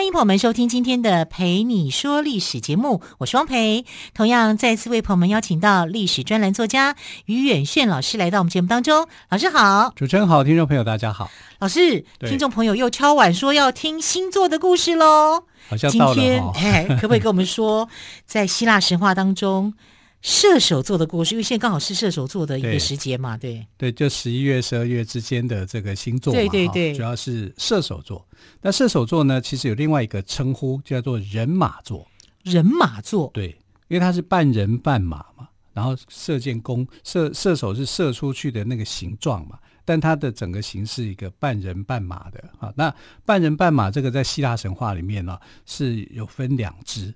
[0.00, 3.84] 欢迎朋友们收听今天的《陪你说历史》节目，我是汪培。
[4.14, 6.96] 同样再次为朋友们邀请到历史专栏作家
[7.26, 9.06] 于远炫老师来到我们节目当中。
[9.28, 11.30] 老师好，主持人好，听众朋友大家好。
[11.58, 15.44] 老师，听众朋友又敲碗说要听星座的故事喽。
[15.68, 17.86] 好像到了今天，哎，可不可以跟我们说，
[18.24, 19.74] 在希腊神话当中？
[20.22, 28.26] 射手座的故事，因为现在刚好是射手座的一个时节嘛，对对，就十一月、十二月之间的这个星座嘛，对对对，主要是射手座。
[28.60, 32.06] 那射手座呢，其实有另外一个称呼，叫做人马座。
[32.42, 33.48] 人马座，对，
[33.88, 42.72] 因为它是半人半马嘛，然后射箭弓射射手是射出去的那个形状嘛，但它的整个形是一个半人半马的啊。
[42.76, 42.94] 那
[43.24, 47.14] 半人半马这个在希腊神话里面呢，是有分两支。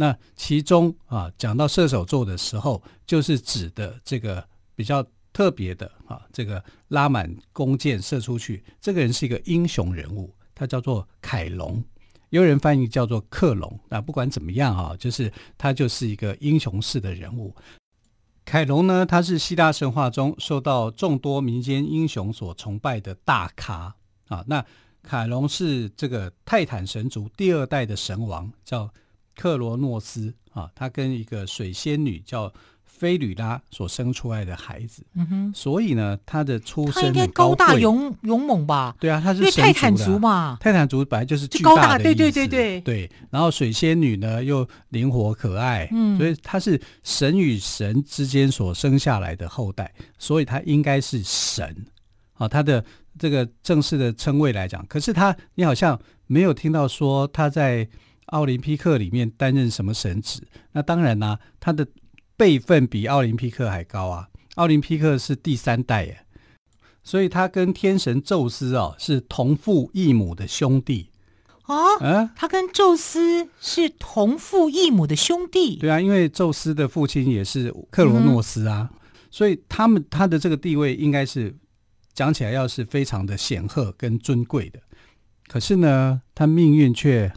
[0.00, 4.42] 那其中啊，讲到射手座的时候，就是指的这个
[4.74, 11.84] 比较特别的啊，这个拉满弓箭射出去，这个人是一个英雄人物，他叫做凯龙，
[12.30, 13.78] 有人翻译叫做克隆。
[13.90, 17.54] 那不管怎么样啊，就是他就是一个英雄式的人物。
[18.46, 23.94] 凯龙呢，他是希腊神话中受到众多民间英雄所崇拜的大咖
[24.28, 24.42] 啊。
[24.46, 24.64] 那
[25.02, 28.90] 凯龙是这个泰坦神族第二代的神王，叫。
[29.36, 32.52] 克罗诺斯啊，他跟一个水仙女叫
[32.84, 38.94] 菲吕拉所生出来的孩子，嗯哼，所以呢，他的出生他应该高大勇勇猛吧？
[39.00, 43.10] 对啊，他是泰坦族嘛，泰坦族本来就是巨大的高大，对对对对对。
[43.30, 51.74] 然后水仙女呢又灵活可爱，嗯，所以他是神与神之间所生下来的后代，所以他应该是神
[52.34, 52.46] 啊。
[52.46, 52.84] 他的
[53.18, 57.88] 这个正式的称谓来讲，可是他你好像没有听到说他在。
[58.30, 60.40] 奥林匹克里面担任什么神职？
[60.72, 61.86] 那当然啦、啊，他的
[62.36, 64.28] 辈分比奥林匹克还高啊。
[64.54, 66.26] 奥林匹克是第三代耶，
[67.02, 71.10] 所以他跟天神宙斯哦是同父异母的兄弟
[71.66, 71.98] 哦。
[72.00, 75.76] 嗯，他跟宙斯是同父异母的兄弟。
[75.76, 78.98] 对啊，因为宙斯的父亲也是克罗诺斯啊，嗯、
[79.30, 81.54] 所以他们他的这个地位应该是
[82.12, 84.80] 讲起来要是非常的显赫跟尊贵的。
[85.48, 87.32] 可是呢，他命运却。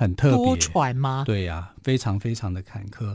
[0.00, 1.24] 很特别，多舛吗？
[1.26, 3.14] 对呀、啊，非常非常的坎坷。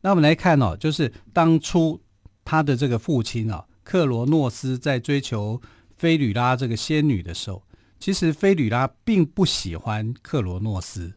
[0.00, 2.00] 那我们来看哦，就是当初
[2.44, 5.60] 他的这个父亲啊，克罗诺斯在追求
[5.96, 7.62] 菲吕拉这个仙女的时候，
[8.00, 11.12] 其实菲吕拉并不喜欢克罗诺斯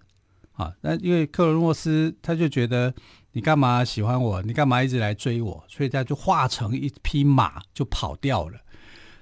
[0.51, 0.71] 啊。
[0.81, 2.93] 那因为克罗诺斯他就觉得
[3.31, 4.43] 你干嘛喜欢我？
[4.43, 5.65] 你干嘛一直来追我？
[5.67, 8.59] 所以他就化成一匹马就跑掉了。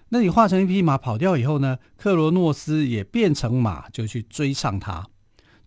[0.10, 5.08] 那你化成一匹马跑掉以后呢，克罗诺斯也变成马就去追上他。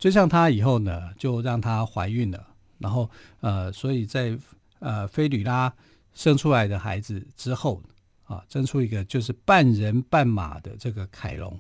[0.01, 2.49] 追上她以后呢，就让她怀孕了。
[2.79, 3.09] 然后，
[3.41, 4.37] 呃，所以在
[4.79, 5.71] 呃菲吕拉
[6.15, 7.83] 生出来的孩子之后
[8.25, 11.55] 啊，生出一个就是半人半马的这个凯龙。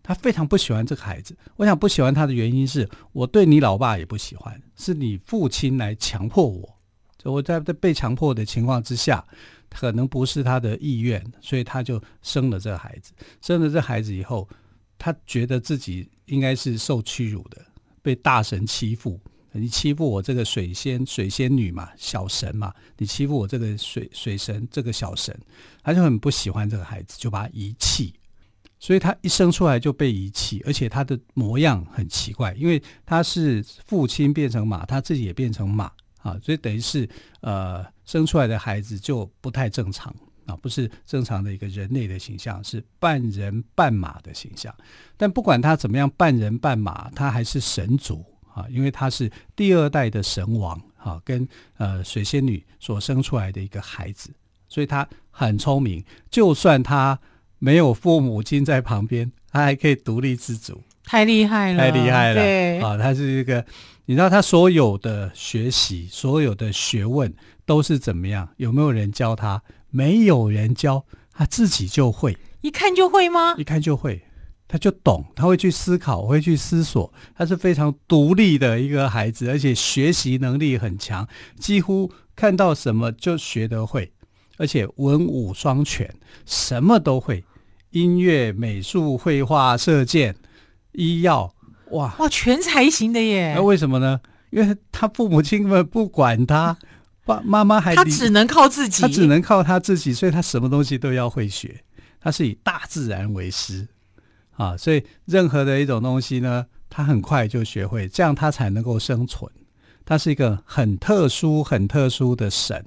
[0.00, 1.36] 他非常不喜欢这个孩子。
[1.56, 6.76] 我想不喜欢他的原因是我对你老爸也不喜欢，是你父亲来强迫我。
[7.18, 9.26] 就我在在被强迫的情况之下，
[9.68, 13.12] 可能不是他的意愿，所以他就生了这个孩子。
[13.40, 14.48] 生了这孩子以后。
[14.96, 17.64] 他觉得自己应该是受屈辱的，
[18.02, 19.20] 被大神欺负。
[19.56, 25.38] 你欺负我这个水仙水仙女嘛，小神嘛，你欺负我这个水水神这个小神，
[25.82, 28.12] 他就很不喜欢这个孩子，就把他遗弃。
[28.80, 37.08] 所以他一生出来就被遗弃，而且他的模样很奇怪，因为他是父亲变成马，他自己也变成马啊，所以等于是
[37.40, 40.14] 呃生出来的孩子就不太正常。
[40.46, 44.74] 啊，不是正常的一个人类的形象，是半人半马的形象。
[45.16, 51.46] 但不管他怎么样，半人半马，他还是神族啊，因为他是第二代的神王啊，跟
[51.76, 54.30] 呃水仙女所生出来的一个孩子，
[54.68, 56.04] 所以他很聪明。
[56.30, 57.18] 就算他
[57.58, 62.86] 没有父母亲在旁边，他还可以独立自主，太厉害了，太厉害了。
[62.86, 63.64] 啊，他是一个，
[64.04, 67.32] 你知道他所有的学习，所有的学问
[67.64, 68.48] 都是怎么样？
[68.58, 69.62] 有没有人教他？
[69.94, 73.54] 没有人教，他自己就会，一看就会吗？
[73.56, 74.24] 一看就会，
[74.66, 81.28] 他就懂，他会去思考，会去思索，他是非常独立的一个孩子，而且学习能力很强，
[81.60, 84.12] 几乎看到什么就学得会，
[84.56, 86.12] 而且文武双全，
[86.44, 87.44] 什么都会，
[87.90, 90.34] 音乐、美术、绘画、射箭、
[90.90, 91.54] 医药，
[91.92, 93.52] 哇哇，全才型的耶！
[93.54, 94.20] 那为什么呢？
[94.50, 96.76] 因为他父母亲们不管他。
[97.24, 101.82] 爸妈妈还他只能靠自己，他只能靠他自己，所以他什么东西都要会学。
[102.20, 103.86] 他是以大自然为师
[104.56, 109.50] 啊，所以任何的一种东西呢，他很快就学会，这样他才能够生存。
[110.06, 112.84] 他是一个很特殊、很特殊的神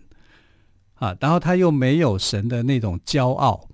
[0.96, 3.68] 啊，然后他又没有神的那种骄傲。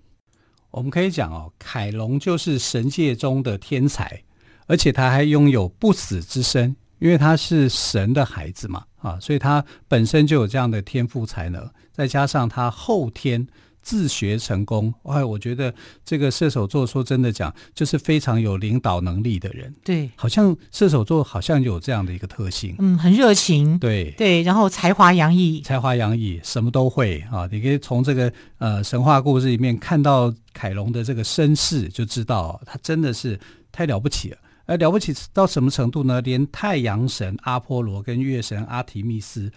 [0.72, 4.24] 我们可以讲哦，凯龙就是神界中的天才，
[4.68, 13.46] 而且他还拥有不死之身，因为他是神的孩子嘛啊，所以他本身就有这样的天赋才能，再加上他后天。
[13.86, 15.74] 自学成功，哎，我觉得
[16.06, 19.76] 这个射手座说真的讲，就是非常有领导能力的人。
[19.84, 22.74] 对，好像射手座好像有这样的一个特性。
[22.80, 23.78] 嗯，很热情。
[23.78, 27.46] 对对，然后才华洋溢，才华洋溢，什么都会啊！
[27.52, 33.38] 你可以从这个呃神话故事里面看到凯龙的这个身世，就知道他真的是
[33.70, 34.38] 太了不起了。
[34.66, 36.22] 而了不起到什么程度呢？
[36.22, 39.52] 连太阳神阿波罗跟月神阿提密斯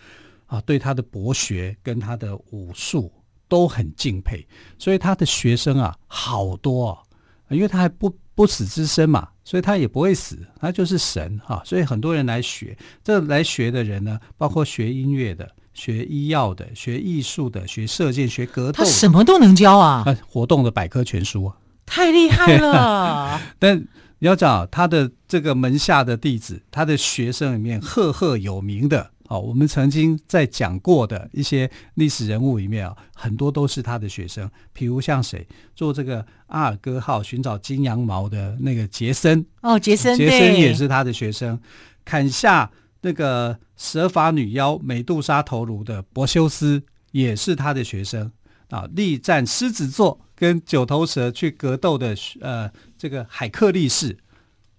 [0.46, 3.12] 啊，对他的博学跟他的武术。
[3.48, 4.44] 都很敬佩，
[4.76, 6.98] 所以他的学生啊好多啊，
[7.48, 12.76] 因为他还不不死之身嘛，所以他也不会死，他就是神哈、啊，所以很多人来学。
[13.04, 20.02] 这来学的人呢，包括学音乐的、学医药的、学艺术的、学射箭、学格斗，他什么都能教啊。
[20.04, 21.56] 啊活动的百科全书啊，
[21.86, 23.40] 太厉害了。
[23.60, 23.86] 但
[24.18, 29.10] 你要找他的这个门下的弟子，他的学生里面赫赫有名的。
[29.28, 34.48] 哦，我们曾经在讲过的一些历史人物里面啊，很多都是他的学生。
[34.72, 41.58] 比如像谁做这个阿尔戈号寻找金羊毛的那个杰森哦，杰森，杰森也是他的学生。
[42.04, 42.70] 砍下
[43.00, 46.80] 那个蛇发女妖美杜莎头颅的柏修斯
[47.10, 48.30] 也是他的学生
[48.70, 48.88] 啊。
[48.94, 54.18] 力战狮子座跟九头蛇去格斗的呃这个海克力士。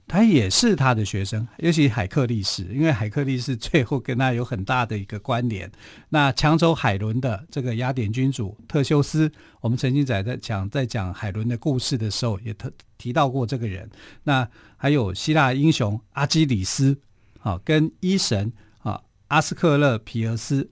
[0.10, 5.70] 他也是他的学生，尤其海克力士，因为海克力士最后跟他有很大的一个关联。
[6.08, 9.30] 那抢走海伦的这个雅典君主特修斯，
[9.60, 13.90] 我们曾经在在讲在讲海伦的故事的时候，也特提到过这个人。
[14.24, 14.48] 那
[14.78, 16.98] 还有希腊英雄阿基里斯，
[17.42, 18.54] 啊，跟医神
[18.84, 20.70] 啊阿斯克勒皮俄斯，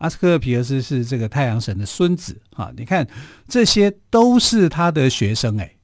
[0.00, 2.72] 阿斯克勒皮俄斯是这个太阳神的孙子啊。
[2.76, 3.06] 你看
[3.46, 5.76] 这些都是他的学生哎，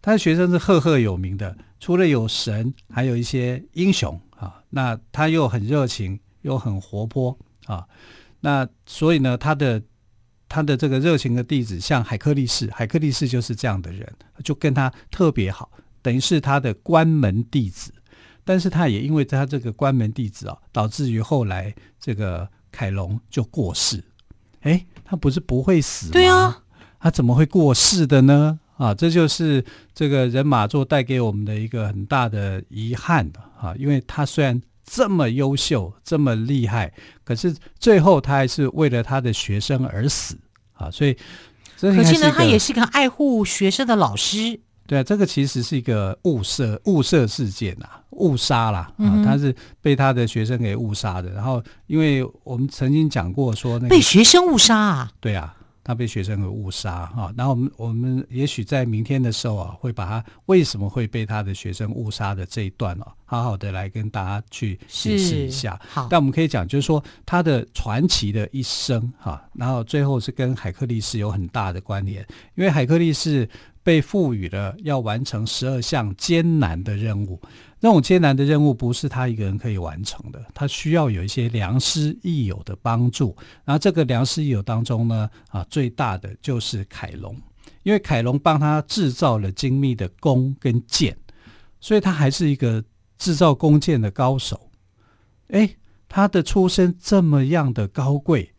[0.00, 1.56] 他的学生是赫赫有名的。
[1.78, 4.62] 除了有神，还有一些英雄啊。
[4.70, 7.86] 那他又很热情，又很活泼啊。
[8.40, 9.82] 那所以呢，他的
[10.48, 14.10] 他的这个热情的弟子，像海克力士，海克力士就是这样的人，
[14.42, 15.70] 就跟他特别好，
[16.00, 17.92] 等于是他的关门弟子。
[18.44, 22.48] 但是他也因为他这个关门弟子啊，导致于后来这个
[22.78, 24.04] 凯龙就过世。
[24.60, 26.12] 哎，他不是不会死吗？
[26.12, 26.62] 对啊，
[27.00, 28.60] 他怎么会过世的呢？
[28.76, 33.28] 啊，这就是这个人马座带给我们的一个很大的遗憾
[33.60, 33.74] 啊！
[33.76, 36.94] 因为他虽然这么优秀、这么厉害，
[37.24, 40.38] 可是最后他还是为了他的学生而死
[40.74, 40.88] 啊！
[40.88, 41.16] 所以，
[41.80, 44.60] 可见呢，他也是一个爱护学生的老师。
[44.88, 49.22] 对啊，这个其实是一个误射误射事件啊，误杀啦啊！
[49.22, 51.30] 他是被他的学生给误杀的。
[51.30, 55.12] 然后，因为我们曾经讲过说，那个，被学生误杀啊？
[55.20, 55.54] 对啊。
[55.84, 65.80] 他被学生给误杀哈，然后我们我们也许在明天的时候啊，会把他为什么会被他的学生误杀的这一段哦，好好的来跟大家去解释一下。
[65.88, 72.20] 好，但我们可以讲，就是说他的传奇的一生哈，然后最后是跟海克力士有很大的关联，
[72.54, 73.48] 因为海克力士
[73.88, 77.40] 被赋予了要完成十二项艰难的任务。
[77.80, 83.34] 那种艰难的任务不是他一个人可以完成的，他需要有一些良师益友的帮助。
[83.64, 87.34] 然后这个良师益友当中呢，啊，最大的就是凯龙，
[87.82, 91.16] 因为凯龙帮他制造了精密的弓跟箭，
[91.80, 92.84] 所以他还是一个
[93.16, 94.68] 制造弓箭的高手。
[95.48, 95.66] 哎，
[96.10, 98.52] 他的出身这么样的高贵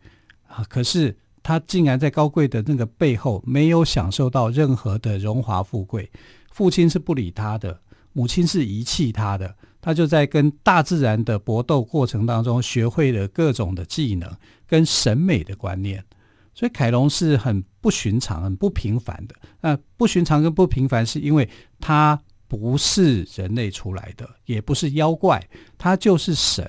[0.48, 6.10] 啊，可是他竟然在高贵的那个背后没有享受到任何的荣华富贵，
[6.50, 7.80] 父亲是不理他的。
[8.12, 14.28] 母亲是遗弃他的，他就在跟大自然的搏斗过程当中，学会了各种的技能
[14.66, 16.04] 跟审美的观念。
[16.52, 19.34] 所以凯龙是很不寻常、很不平凡的。
[19.60, 25.40] 那不寻常跟不平凡，是因为他不是人类出来的，也不是妖怪，
[25.78, 26.68] 他就是神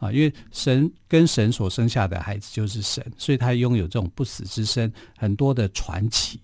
[0.00, 0.10] 啊！
[0.10, 6.40] 因为神跟神所生下的孩子就是神，所以他拥有这种不死之身，很多的传奇。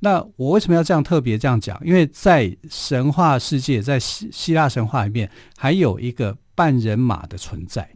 [0.00, 1.80] 那我为什么要这样特别这样讲？
[1.84, 7.88] 因为在神话世界，在希希腊神话里面，还有一个半人马的存在，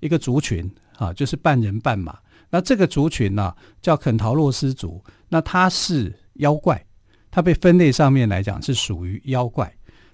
[0.00, 2.18] 一个族群啊，就是半人半马。
[2.50, 5.02] 那这个族群呢，叫肯陶洛斯族。
[5.28, 6.82] 那它是妖怪，
[7.30, 9.70] 它被分类上面来讲是属于妖怪。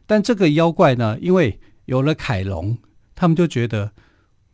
[0.07, 2.77] 但这个妖怪呢，因为有了凯龙，
[3.15, 3.91] 他们就觉得，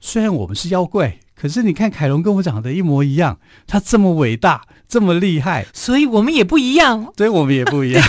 [0.01, 1.19] 虽然我们是妖怪。
[1.41, 7.11] 可是你看凯龙跟我长得一模一样，他这么伟大，这么厉害，所以我们也不一样。
[7.17, 8.05] 对我们也不一样，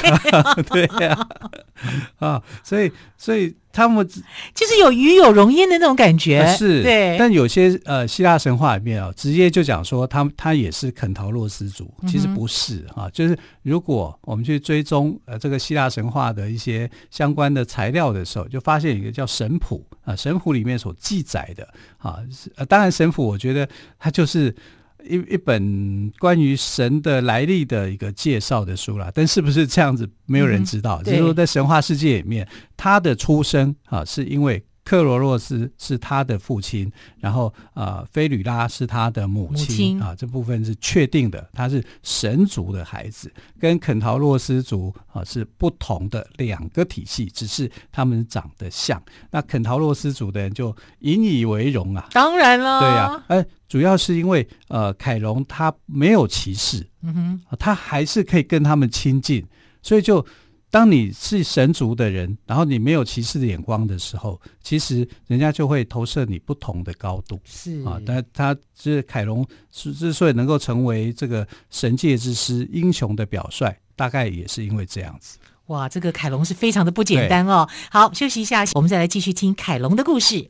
[0.67, 1.27] 对呀、啊，
[2.19, 4.05] 啊，所以所以他们
[4.53, 7.15] 就是有鱼有荣焉的那种感觉，是，对。
[7.17, 22.17] 但有些呃希腊神话里面啊、哦，直接就讲说他他也是肯陶洛斯族，其实不是啊，就是如果我们去追踪呃这个希腊神话的一些相关的材料的时候，就发现一个叫神谱啊，神谱里面所记载的啊，
[22.57, 23.21] 呃，当然神谱。
[23.21, 24.53] 我觉得它就是
[25.03, 31.01] 一一本关于神的来历的一个介绍的书啦，但是不是这样子，没有人知道。
[31.01, 34.63] 嗯、就是说，在神话世界里面，他的出生啊，是因为。
[34.83, 49.01] 克罗洛斯是他的父亲，然后呃，菲吕拉是他的母亲，啊，这部分是确定的，他是神族的孩子，跟肯陶洛斯族啊是不同的两个体系，只是他们长得像。
[49.29, 59.45] 那肯陶洛斯族的人就引以为荣啊，当然了，对呀、啊，呃，主要是因为呃，凯龙他没有歧视，嗯哼，他还是可以跟他们亲近，
[59.81, 60.25] 所以就。
[60.71, 67.37] 当你是神族的人，然后你没有歧视的眼光的时候，其实人家就会投射你不同的高度。
[67.43, 75.37] 是啊，但他这凯龙之之所以能够成为这个神界之师、英雄的表率，大概也是因为这样子。
[75.67, 77.67] 哇，这个凯龙是非常的不简单哦。
[77.89, 80.49] 好，休息一下，我们再来继续听凯龙的故事。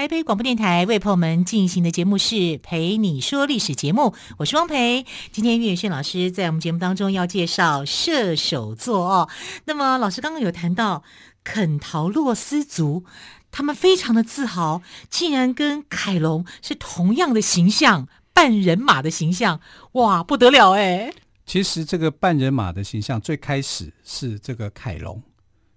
[0.00, 5.04] 台北广播电台为朋友们进行的节目是《陪你说历史》节目，我是汪培。
[5.30, 9.28] 今天岳远炫老师在我们节目当中要介绍射手座哦。
[9.66, 11.04] 那么老师刚刚有谈到
[11.44, 13.04] 肯陶洛斯族，
[13.50, 14.80] 他们非常的自豪，
[15.10, 19.60] 竟然跟凯龙是同样的形象，半人马的形象，
[19.92, 21.12] 哇，不得了哎！
[21.44, 25.22] 其实这个半人马的形象最开始是这个凯龙。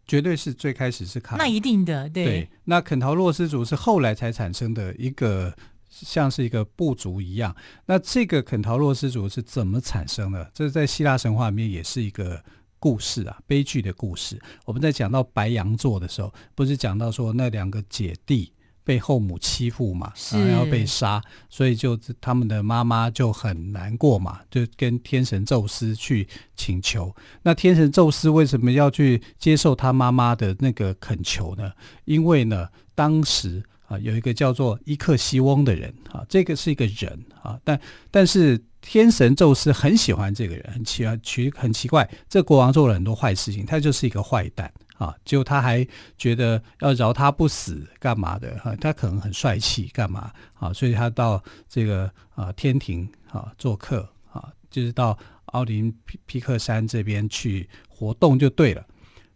[0.08, 2.50] 绝对是最开始是卡，那一定的对，对。
[2.66, 5.56] 那肯陶洛斯族是后来才产生的一个，
[5.90, 7.56] 像是一个部族一样。
[7.86, 10.52] 那这个肯陶洛斯族是怎么产生的？
[10.54, 12.44] 这在希腊神话里面也是一个
[12.80, 14.42] 故事啊，悲剧的故事。
[14.66, 18.52] 我们在讲到白羊座的时候，不是讲到说那两个姐弟。
[18.84, 27.16] 被后母欺负嘛，然后要被杀，所以就他们的妈妈就很难过嘛，就跟天神宙斯去请求。
[27.42, 31.72] 那天神宙斯为什么要去接受他妈妈的那个恳求呢？
[32.06, 37.80] 因为呢，当时啊有一个叫做伊克西翁的人啊，这个是一个人啊，但
[38.12, 44.72] 但是天神宙斯很喜欢这个人，很奇奇很奇怪，这国王做了很多坏事情，他就是一个坏蛋。
[45.04, 45.86] 啊，就他还
[46.18, 48.78] 觉得要饶他不死干嘛的哈、啊？
[48.80, 50.32] 他可能很帅气干嘛？
[50.54, 55.18] 啊，所以他到这个啊天庭啊做客啊，就是到
[55.48, 55.94] 奥林
[56.26, 58.86] 匹克山这边去活动就对了。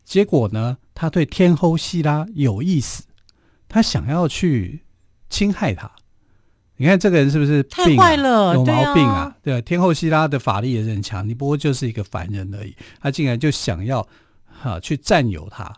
[0.05, 3.03] 结果呢，他对天后希拉有意思，
[3.67, 4.85] 他想要去
[5.29, 5.91] 侵害他。
[6.77, 8.53] 你看这个人是不是、啊、太坏了？
[8.53, 9.15] 有毛病啊？
[9.15, 14.07] 啊对，天后希拉的法力也是很强，你不过就是一个凡人而已，他竟然就想要。
[14.67, 15.73] 哈、啊，去占有他，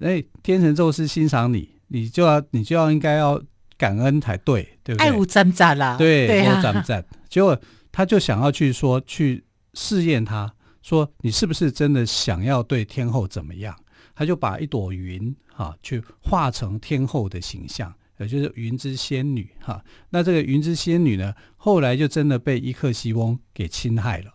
[0.00, 3.38] 哎，天神宙斯欣赏你，你就要你就要应该要
[3.76, 5.06] 感恩才对，对不对？
[5.06, 7.04] 爱无赞赞啦，对，对啊，赞赞。
[7.28, 7.60] 结果
[7.92, 10.50] 他就想要去说，去试验他，
[10.80, 13.76] 说你是不是真的想要对天后怎么样？
[14.14, 19.84] 他就把一朵云哈、啊，去化成天后的形象，也就是云之仙女哈、啊。
[20.08, 24.32] 那这个云之仙女呢，后来就真的被伊克西翁给侵害了，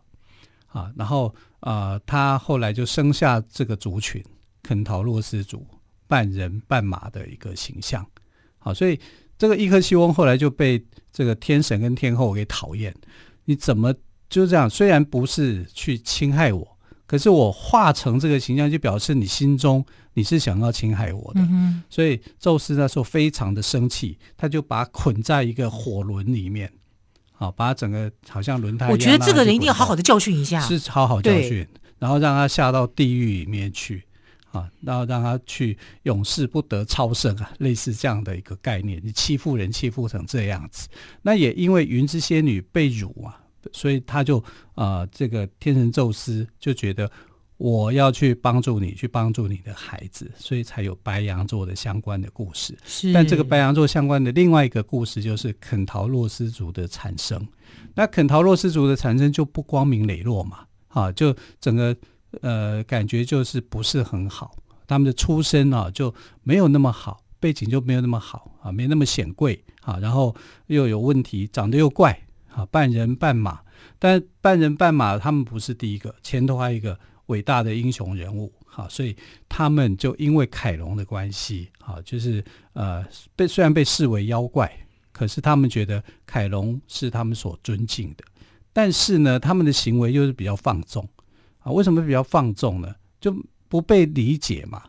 [0.68, 1.34] 啊，然后。
[1.60, 4.24] 啊、呃，他后来就生下这个族群
[4.64, 5.66] 肯陶洛斯族，
[6.08, 8.06] 半人半马的一个形象。
[8.58, 9.00] 好，所以
[9.38, 12.94] 这个伊克西翁后来就被这个天神跟天后给讨厌。
[13.46, 13.94] 你怎么
[14.30, 14.70] 就这样？
[14.70, 21.42] 虽然不是去侵害我，可是我化成这个形象，就表示你心中你是想要侵害我的。
[21.42, 26.72] 嗯、所以宙斯那时候非常的生气，他就把捆在一个火轮里面。
[27.40, 28.90] 好，把它整个好像轮胎。
[28.90, 30.60] 我觉得这个人一定要好好的教训一下。
[30.60, 31.66] 是好好教训。
[31.98, 34.04] 然后让他下到地狱里面去。
[34.52, 40.88] 啊，然后让他去永世不得超生啊，类似这样的一个概念，你欺负人欺负成这样子，
[41.22, 43.40] 那也因为云之仙女被辱啊，
[43.72, 44.40] 所以他就
[44.74, 47.08] 啊、呃，这个天神宙斯就觉得
[47.60, 52.76] 我要去帮助你，去帮助你的孩子，所以才有白羊座的相关的故事。
[52.84, 57.48] 是，但这个白羊座相关的另外一个故事就是肯陶洛斯族的产生。
[57.94, 61.96] 那肯陶洛斯族的产生就不光明磊落嘛，啊，就整个。
[62.42, 66.14] 呃，感觉就是不是很好，他们的出身啊就
[66.44, 70.36] 没有那么好，背景就没有那么好啊，没那么显贵啊，然后
[70.68, 72.22] 又有问题，长得又怪
[72.54, 73.62] 啊，半人半马。
[73.98, 79.16] 但半人半马，他们不是第一个，前头还有一个伟大的英雄人物啊，所以
[79.48, 82.44] 他们就因为凯龙的关系啊，就是
[82.74, 83.04] 呃
[83.36, 84.72] 被虽然被视为妖怪，
[85.12, 88.24] 可是他们觉得凯龙是他们所尊敬的，
[88.72, 91.08] 但是呢，他们的行为又是比较放纵。
[91.60, 92.96] 啊，为什么比较放纵呢？
[93.20, 93.36] 就
[93.68, 94.84] 不被理解嘛。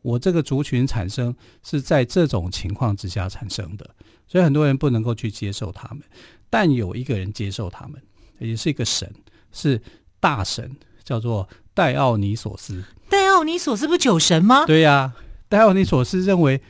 [0.00, 3.88] 我这个族群产生是在这种情况之下产生的，
[4.26, 6.02] 所以很多人不能够去接受他们。
[6.48, 8.00] 但有一个人接受他们，
[8.38, 9.12] 也是一个神，
[9.52, 9.80] 是
[10.20, 10.74] 大神，
[11.04, 12.82] 叫做戴奥尼索斯。
[13.08, 14.64] 戴奥尼索斯不是酒神吗？
[14.66, 15.14] 对呀、啊，
[15.48, 16.62] 戴奥尼索斯认为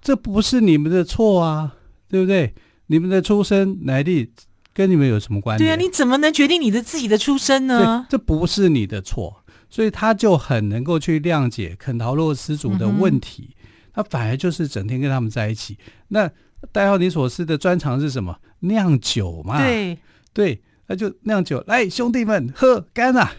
[0.00, 1.74] 这不是你们的错啊，
[2.08, 2.54] 对不对？
[2.86, 4.32] 你们的出生来历。
[4.74, 5.64] 跟你们有什么关系？
[5.64, 8.06] 对啊，你怎么能决定你的自己的出身呢？
[8.08, 13.56] 这不是你的错，所以他就很能够去谅解肯陶洛斯族的问题。
[13.60, 15.76] 嗯、他反而就是整天跟他们在一起。
[16.06, 16.30] 那
[16.70, 18.38] 戴奥尼索斯的专长是什么？
[18.60, 19.58] 酿酒嘛。
[19.58, 19.98] 对
[20.32, 23.32] 对，那就酿酒，来兄弟们喝干了，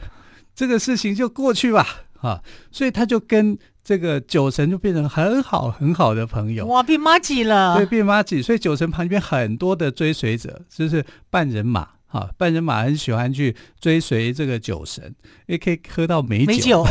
[0.60, 1.86] 这个事情就过去吧。
[2.22, 3.58] 啊，所以他就跟。
[3.82, 7.76] 这个酒神就变成很好很好的朋友，哇，变麻吉了。
[7.76, 8.39] 对，变麻吉。
[8.39, 15.15] 所以酒神旁边很多的追随者，就是半人马哈，半人马很喜欢去追随这个酒神，
[15.48, 16.45] 也可以喝到美酒。
[16.45, 16.86] 美酒，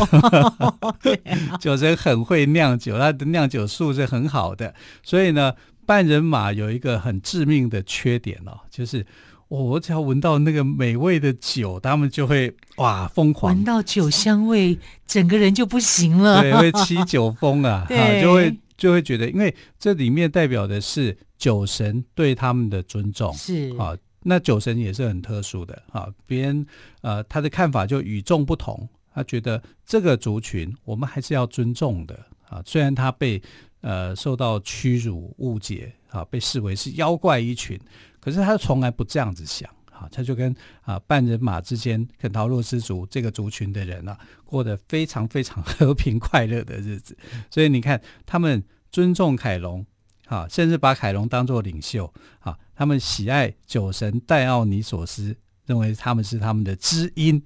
[1.61, 4.73] 酒神很会酿酒，他的酿酒术是很好的。
[5.01, 5.53] 所以呢，
[5.85, 9.05] 半人马有一个很致命的缺点哦，就是。
[9.49, 13.53] 哦、我只要闻到那个美味的酒，他们就会哇疯狂。
[13.53, 16.41] 闻到酒香味，整个人就不行了。
[16.41, 23.33] 对，会起酒 疯啊，啊，就会就会觉得，因为这里面代表的是酒神对他们的尊重。
[23.33, 26.63] 是啊，那酒神也是很特殊的啊，别人
[27.01, 32.13] 呃他的看法就与众不同，他觉得这个族群我们还是要尊重的
[32.47, 33.41] 啊，虽然他被
[33.81, 37.79] 呃受到屈辱误解啊，被视为是妖怪一群。
[38.19, 47.17] 可是他从来不这样子想，啊，他就跟啊半人马之间肯陶洛斯族这个族群的人啊，过得非常非常和平快乐的日子。
[47.49, 49.85] 所以你看，他们尊重凯龙，
[50.27, 57.41] 啊，甚至把凯龙当作领袖，啊，他们喜爱酒神戴奥尼索斯，认为他们是他们的知音，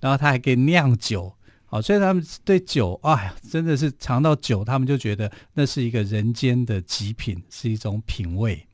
[0.00, 1.34] 然后他还可以酿酒，
[1.66, 8.66] 啊，所以他们对酒，哎呀，真的是尝到酒，他们就觉得那是一个人间的极品，是一种品味。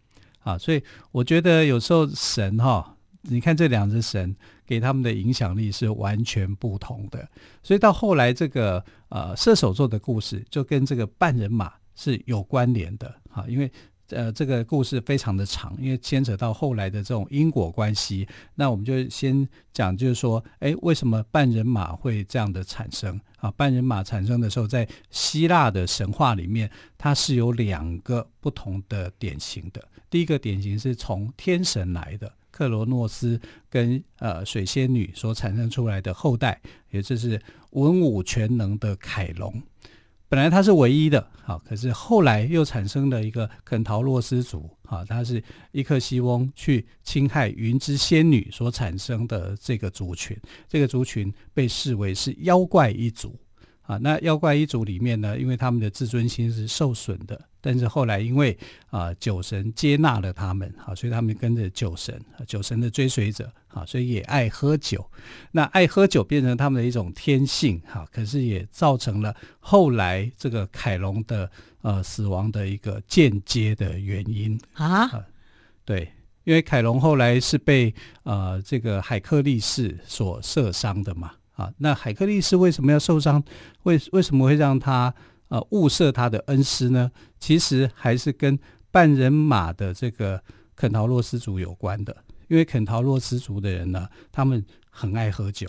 [0.46, 0.80] 啊，所以
[1.10, 7.28] 我觉得有时候神哈，你看这两只神给他们的影响力是完全不同的。
[7.64, 13.68] 所以到后来这个呃射手座的故事就跟这个半人马是有关联的啊，因为
[14.10, 18.26] 呃这个故事非常的长，因为牵扯到后来的这种因果关系。
[18.54, 23.50] 那我们就先讲，就是说，哎，为什么半人马会这样的产生啊？
[23.50, 29.82] 半人马产生的时候，在希腊的神话里面，它是有两个不同的典型的。
[30.08, 33.38] 第一个典型是从天神来的克罗诺斯
[33.68, 37.40] 跟呃水仙女所产生出来的后代，也就是
[37.70, 39.62] 文武全能的凯龙。
[40.28, 50.36] 本来他是唯一的，好，可是后来又产生了一个肯陶洛斯族，啊，他是伊克西翁去侵害云之仙女所产生的这个族群，
[50.68, 53.38] 这个族群被视为是妖怪一族。
[53.86, 58.56] 啊，那妖怪一族里面呢，因为他们的自尊心是受损的，但是后来因为
[58.90, 65.08] 啊酒神接纳了他们，啊，所以他们跟着酒神，啊酒神的追随者，啊，所以也爱喝酒。
[65.52, 71.48] 那爱喝酒变成他们的一种天性，哈，可是也造成了后来这个凯龙的
[71.82, 75.24] 呃死亡的一个间接的原因啊，啊。
[75.84, 76.10] 对，
[76.42, 77.94] 因为凯龙后来是被
[78.24, 81.30] 呃这个海克力士所射伤的嘛。
[81.56, 83.42] 啊，那海克力斯为什么要受伤？
[83.82, 85.12] 为为什么会让他
[85.48, 87.10] 呃误射他的恩师呢？
[87.40, 88.58] 其实还是跟
[88.90, 90.42] 半人马的这个
[90.74, 92.16] 肯陶洛斯族有关的。
[92.48, 95.66] 因为肯陶洛斯族的人呢，他们很爱喝酒，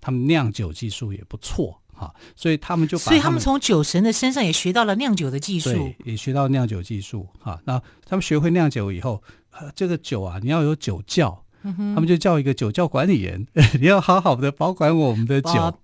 [0.00, 7.60] 他们酿酒技术也不错哈，所以他们就把他们，所以他们从酒神的身上也学到了酿酒的技术，也学到酿酒技术哈。
[7.64, 9.22] 那他们学会酿酒以后，
[9.52, 11.44] 呃，这个酒啊，你要有酒窖。
[11.66, 13.46] 嗯、他们就叫一个酒窖管理员，
[13.80, 15.78] 你要好好的保管我们的酒。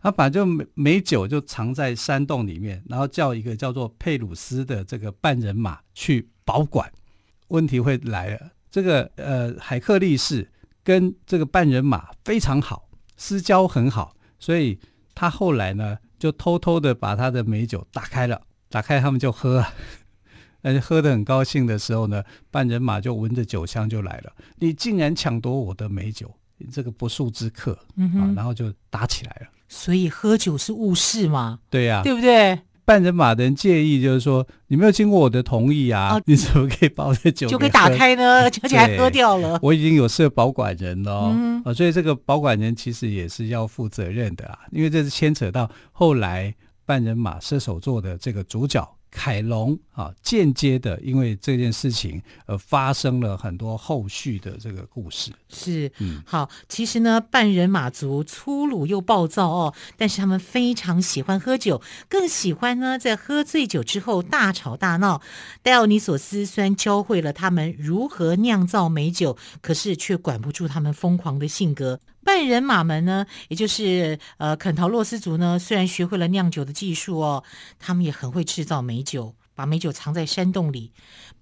[0.00, 6.88] 他把就美美酒就藏在山洞里面，然后叫一个叫做佩鲁斯的这个半人马去保管。
[7.48, 10.48] 问题会来了，这个呃海克力士
[10.84, 14.78] 跟这个半人马非常好，私交很好，所以
[15.16, 19.74] 他后来呢就偷偷的把他的美酒打开了，打开他们就喝了。
[20.62, 24.32] 但是喝得很高兴的时候呢，半人马就闻着酒香就来了。
[24.58, 27.78] 你竟然抢夺我的美酒，你这个不速之客！
[27.96, 29.46] 嗯哼，啊，然后就打起来了。
[29.68, 31.60] 所以喝酒是误事嘛？
[31.70, 32.58] 对呀，对不对？
[32.84, 38.42] 半人马的人介意，就是说你没有经过我的同意啊，啊你怎么可以把我的酒 就可以打开呢？
[38.42, 39.56] 而且还喝掉了。
[39.62, 46.52] 我已经有设保管人了，哦嗯，啊，所以这个保管人其实也是要负责任的啊，因为这是牵扯到后来
[46.84, 48.96] 半人马射手座的这个主角。
[49.12, 55.30] 凯龙啊，间接的因为这件事情而发生了很多后续的这个故事。
[55.50, 65.20] 是，嗯，好，其实呢，半人马族粗鲁又暴躁哦，但是他们非常喜欢喝酒，更喜欢呢在喝醉酒之后大吵大闹。
[65.62, 72.00] 戴奥尼索斯虽然教会了他们如何酿造美酒，可是却管不住他们疯狂的性格。
[72.22, 77.42] 半人马们呢，也就是呃肯陶洛斯族呢，虽然学会了酿酒的技术哦，
[77.78, 80.90] 他们也很会制造美酒，把美酒藏在山洞里，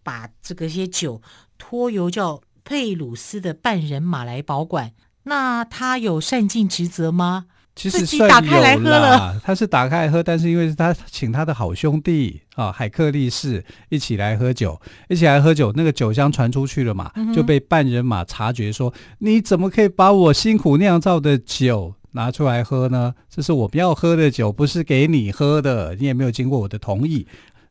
[0.02, 1.22] 把这个些酒
[1.56, 4.90] 托由叫佩鲁斯的半人马来保管。
[5.22, 7.46] 那他有善尽职责吗？
[7.76, 23.14] 其实自己打开来喝了，他是打开来喝，但是因为是他请他的好兄弟啊海克力士一起来喝酒，一起来喝酒，那个酒香传出去了嘛，嗯、就被半人马察觉说，你怎么可以把我辛苦酿造的酒拿出来喝呢？
[23.30, 27.28] 这是我不要喝的酒，不是给你喝的，你也没有经过我的同意。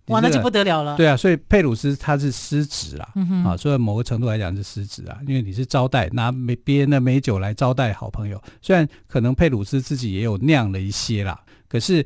[0.08, 0.96] 哇，那就不得了了。
[0.96, 12.06] 对啊，所以佩鲁斯他是失职啦，嗯、啊，所以某个程度来讲是失职啊，因为你是招待拿美别人的美酒来招待好朋友，虽然可能佩鲁斯自己也有酿了一些啦，可是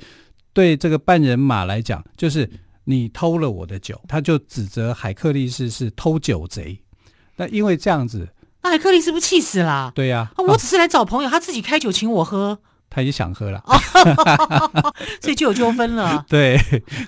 [0.54, 2.50] 对这个半人马来讲，就是
[2.84, 6.80] 你偷了我的酒，他就指责海克力士是偷酒贼。
[7.36, 8.28] 那因为这样子，
[8.64, 9.92] 那海克力士是不是气死了？
[9.94, 12.60] 对呀、啊，我只是来找朋友，他自己开酒请我喝。
[12.94, 13.64] 他也想喝了，
[15.22, 16.24] 所以就有纠纷了。
[16.28, 16.60] 对，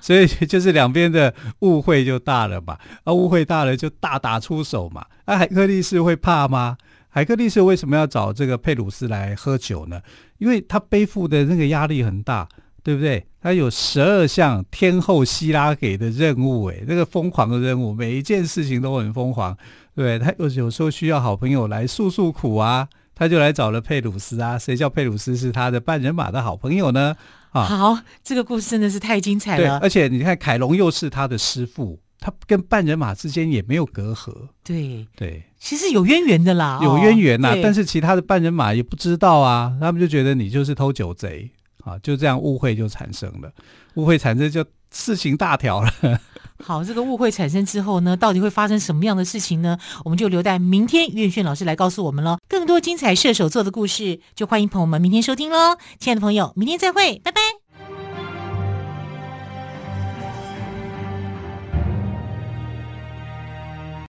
[0.02, 2.78] 所以就是两边的误会就大了嘛。
[3.04, 5.06] 啊，误会大了就大打出手嘛。
[5.26, 6.78] 那、啊、海克力士会怕吗？
[7.10, 10.02] 海克力士为什么要找这个佩鲁斯来喝酒呢？
[10.38, 12.48] 因为他背负的那个压力很大，
[12.82, 13.28] 对不对？
[13.42, 19.56] 他有十二项天后希拉给的任务，诶，那个疯狂的任务，每一件事情都很疯狂。
[19.94, 22.88] 对，他有有时候需要好朋友来诉诉苦啊。
[23.24, 27.16] 他就来找了佩鲁斯啊，谁叫佩鲁斯是他的半人马的好朋友呢？
[27.52, 29.80] 啊，好，这个故事真的是太精彩了。
[29.80, 34.50] 对，而且你看，凯龙又是他的师傅，他跟半人马之间也没有隔阂。
[34.62, 37.56] 对对，其实有渊源的啦，有渊源呐、啊。
[37.64, 41.50] 但是其他的半人马也不知道啊，他们就觉得你就是偷酒贼
[41.86, 43.50] 啊，就这样误会就产生了，
[43.94, 45.90] 误会产生就事情大条了。
[46.62, 49.78] 好，这个误会产生之后呢，到底会发生什么样的事情呢？
[50.04, 52.38] 我们就留待明天于远炫老师来告诉我们了。
[52.48, 55.78] 更多精彩射手座的故事，就欢迎朋友们明天收听喽。
[56.00, 57.63] 亲爱的朋友，明天再会，拜拜。